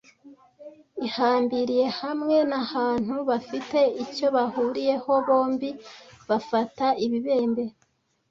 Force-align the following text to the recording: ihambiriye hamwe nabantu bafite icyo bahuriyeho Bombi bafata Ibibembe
ihambiriye 1.07 1.85
hamwe 1.99 2.37
nabantu 2.51 3.15
bafite 3.29 3.79
icyo 4.03 4.27
bahuriyeho 4.35 5.11
Bombi 5.25 5.69
bafata 6.29 6.85
Ibibembe 7.05 7.63